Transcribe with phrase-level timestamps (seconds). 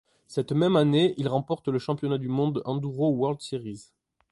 [0.25, 3.91] Cette même année, il remporte le championnat du monde Enduro World Series.